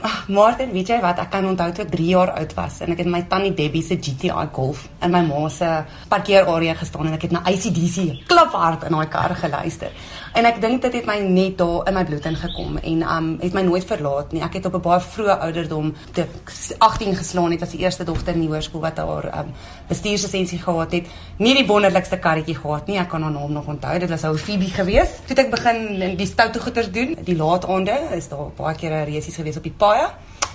[0.00, 1.18] Ag, Martin, weet jy wat?
[1.20, 3.82] Ek kan onthou toe ek 3 jaar oud was en ek het my tannie Debbie
[3.84, 5.68] se GTI Golf in my ma se
[6.08, 9.92] parkeerarea gestaan en ek het na ACDC kliphard in daai kar geluister.
[10.32, 13.52] En ek dink dit het my net daar in my bloed ingekom en um het
[13.52, 14.40] my nooit verlaat nie.
[14.46, 16.24] Ek het op 'n baie vroeë ouderdom te
[16.78, 19.52] 18 geslaan het as die eerste dogter in die hoërskool wat haar um
[19.88, 21.06] bestuurslisensie gehad het.
[21.36, 22.98] Nie die wonderlikste karretjie gehad nie.
[22.98, 23.98] Ek kan haar naam nog onthou.
[23.98, 25.26] Dit was ou Phoebe geweest.
[25.26, 29.04] Toe ek begin in die stoute goeters doen, die laat aande, is daar baie kere
[29.04, 30.08] reisies geweest op die paaie.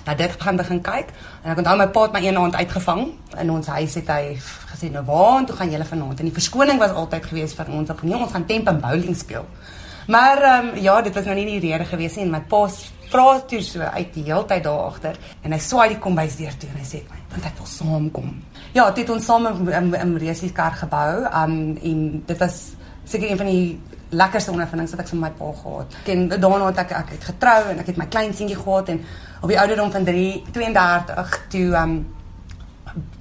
[0.06, 1.08] Nou dit gaan begin kyk
[1.44, 3.06] en ek onthou my pa het my een aand uitgevang
[3.42, 4.36] in ons huis het hy
[4.72, 7.90] gesê nou waar toe gaan julle vanaand en die verskoning was altyd geweest vir ons
[7.90, 9.48] of nee ons gaan temp en bowling speel.
[10.08, 12.68] Maar ehm um, ja, dit was nou nie die rede gewees nie en my pa
[13.10, 16.70] vra toe so uit die heeltyd daar agter en hy swaai die kombuis deur toe
[16.70, 18.32] en hy sê my want ek wil saamkom.
[18.78, 21.26] Ja, dit ons saam 'n reusie kar gebou.
[21.26, 23.80] Ehm um, en dit was seker een van die
[24.16, 25.96] lekkerste ondervindings wat ek vir my pa gehad.
[26.14, 29.02] En daarna het ek ek het getrou en ek het my klein seentjie gehad en
[29.42, 31.96] op die ouderdom van 3 32 toe um,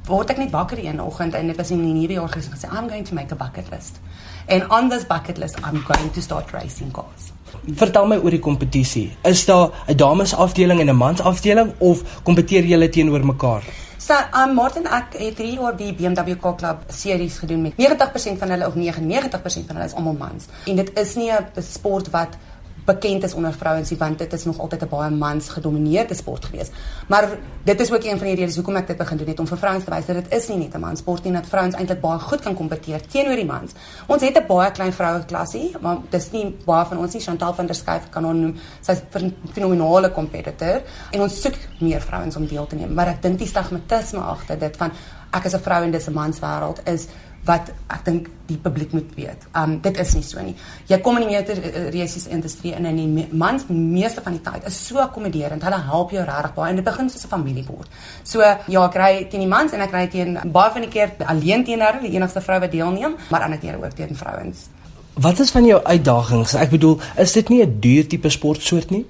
[0.09, 2.89] word ek net wakker een oggend en dit was in die nuwe jaar gesê I'm
[2.89, 4.01] going to make a bucket list.
[4.49, 7.33] And on this bucket list I'm going to start racing cars.
[7.65, 9.17] Vertel my oor die kompetisie.
[9.25, 13.63] Is daar 'n dames afdeling en 'n mans afdeling of kompeteer julle teenoor mekaar?
[14.05, 18.37] So, um, Martin ek het 3 jaar die BMW Car Club series gedoen met 90%
[18.43, 20.51] van hulle of 99% van hulle is almal mans.
[20.69, 22.37] En dit is nie 'n sport wat
[22.85, 26.45] bekend is onder vrouens nie want dit is nog altyd 'n baie mans gedomeineerde sport
[26.45, 26.71] gewees.
[27.09, 27.29] Maar
[27.65, 29.59] dit is ook een van die redes hoekom ek dit begin doen het om vir
[29.59, 32.01] vrouens te wys dat dit is nie net 'n mans sport nie dat vrouens eintlik
[32.01, 33.73] baie goed kan kompeteer teenoor die mans.
[34.07, 37.55] Ons het 'n baie klein vroue klasie, maar dis nie baie van ons nie Chantal
[37.55, 38.57] van der Schuyf kan ons noem.
[38.81, 42.95] Sy's 'n fenominale kompetiteur en ons soek meer vrouens om deel te neem.
[42.95, 44.91] Maar ek dink die stigmatisme agter dit van
[45.31, 47.07] ek is 'n vrou en dis 'n manswêreld is
[47.45, 49.47] wat ek dink die publiek moet weet.
[49.57, 50.55] Um dit is nie so nie.
[50.89, 51.61] Jy kom in die motor
[51.95, 55.65] resies industrie in en die mans meeste van die tyd is so akkommoderend.
[55.65, 57.89] Hulle help jou regtig baie en dit begin soos 'n familie word.
[58.23, 61.13] So ja, ek ry teen die mans en ek ry teen baie van die keer
[61.27, 64.69] alleen teen hulle, die enigste vrou wat deelneem, maar ander kere ook teen vrouens.
[65.15, 66.55] Wat is van jou uitdagings?
[66.55, 69.07] Ek bedoel, is dit nie 'n duur tipe sportsoort nie?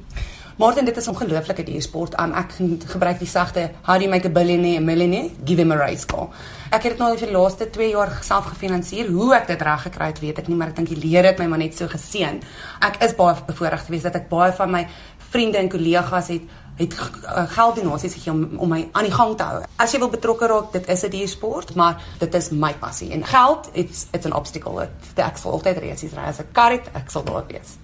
[0.56, 2.20] Martin, dit is 'n ongelooflike duur sport.
[2.20, 2.52] Um, ek
[2.86, 5.30] gebruik die sagte how do you make a billionaire a millionaire?
[5.44, 6.28] Give him a race car.
[6.70, 9.10] Ek het dit nou vir die laaste 2 jaar self gefinansier.
[9.10, 11.38] Hoe ek dit reg gekry het, weet ek nie, maar ek dink die leer het
[11.38, 12.42] my maar net so geseën.
[12.80, 14.86] Ek is baie bevoorreg geweest dat ek baie van my
[15.30, 16.42] vriende en kollegas het
[16.76, 19.62] het uh, geld donasies gegee om om my aan die gang te hou.
[19.76, 23.10] As jy wil betrokke raak, dit is 'n duur sport, maar dit is my passie.
[23.10, 24.82] En geld, it's it's an obstacle.
[24.82, 27.83] It, ek sal altyd reis ry as 'n karet, ek sal daar wees.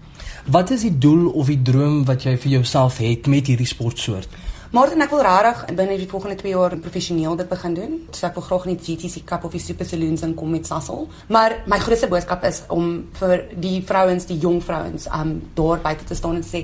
[0.50, 4.28] Wat is die doel of die droom wat jy vir jouself het met hierdie sportsoort?
[4.70, 7.94] Martin, ek wil regtig binne die volgende 2 jaar professioneel dit begin doen.
[8.14, 11.08] So ek wil graag in die GTC Cup of die Super Saloons inkom met Sassel.
[11.26, 16.06] Maar my grootste boodskap is om vir die vrouens, die jong vrouens, um daar buite
[16.06, 16.62] te staan en sê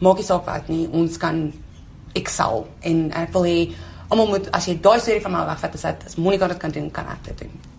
[0.00, 1.44] maak nie saak wat nie, ons kan
[2.16, 3.58] excel en ek wil hê
[4.08, 6.72] almal moet as jy daai storie van my wegvat, as dit as Monica dit kan
[6.72, 7.71] doen, kan ek dit doen.